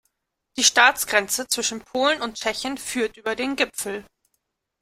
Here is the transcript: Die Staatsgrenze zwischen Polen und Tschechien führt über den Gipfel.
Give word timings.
Die 0.57 0.63
Staatsgrenze 0.63 1.45
zwischen 1.47 1.81
Polen 1.81 2.23
und 2.23 2.33
Tschechien 2.35 2.79
führt 2.79 3.17
über 3.17 3.35
den 3.35 3.55
Gipfel. 3.55 4.03